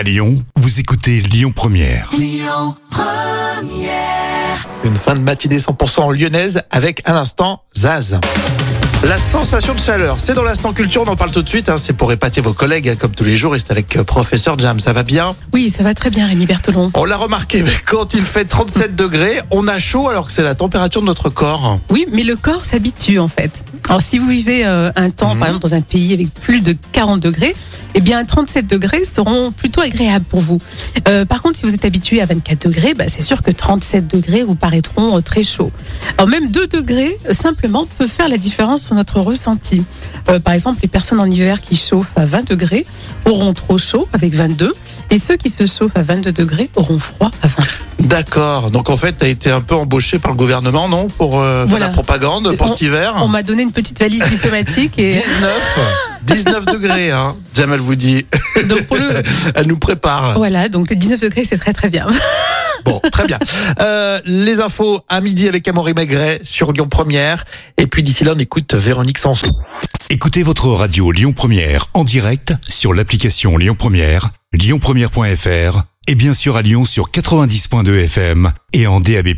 [0.00, 2.08] À Lyon, vous écoutez Lyon Première.
[4.82, 8.18] Une fin de matinée 100% lyonnaise avec à l'instant Zaz.
[9.02, 11.76] La sensation de chaleur, c'est dans l'instant culture, on en parle tout de suite, hein,
[11.78, 14.78] c'est pour épater vos collègues comme tous les jours et c'est avec euh, professeur Jam,
[14.78, 15.34] ça va bien?
[15.54, 16.90] Oui, ça va très bien, Rémi Bertolon.
[16.92, 20.42] On l'a remarqué, mais quand il fait 37 degrés, on a chaud alors que c'est
[20.42, 21.80] la température de notre corps.
[21.88, 23.64] Oui, mais le corps s'habitue en fait.
[23.88, 26.76] Alors si vous vivez euh, un temps, par exemple, dans un pays avec plus de
[26.92, 27.56] 40 degrés,
[27.94, 30.58] eh bien 37 degrés seront plutôt agréables pour vous.
[31.08, 34.06] Euh, par contre, si vous êtes habitué à 24 degrés, bah, c'est sûr que 37
[34.06, 35.72] degrés vous paraîtront euh, très chauds.
[36.18, 39.84] Alors même 2 degrés, simplement, peut faire la différence sur notre ressenti.
[40.28, 42.84] Euh, par exemple, les personnes en hiver qui chauffent à 20 degrés
[43.24, 44.72] auront trop chaud avec 22,
[45.10, 47.54] et ceux qui se chauffent à 22 degrés auront froid à 20.
[48.00, 51.38] D'accord, donc en fait, tu as été un peu embauché par le gouvernement, non Pour
[51.40, 51.86] euh, Voilà.
[51.86, 55.78] la propagande pour On- cet hiver On m'a donné une petite valise diplomatique et 19
[56.24, 57.36] 19 degrés, hein.
[57.54, 58.26] Jam, elle vous dit,
[58.68, 59.22] donc pour le
[59.54, 60.36] elle nous prépare.
[60.36, 62.06] voilà donc les 19 degrés c'est très très bien.
[62.84, 63.38] Bon, très bien.
[63.80, 67.44] Euh, les infos à midi avec Amaury Maigret sur Lyon Première.
[67.78, 69.54] Et puis d'ici là, on écoute Véronique Sanson.
[70.08, 76.56] Écoutez votre radio Lyon Première en direct sur l'application Lyon Première, lyonpremière.fr et bien sûr
[76.56, 79.28] à Lyon sur 90.2 FM et en DAB+.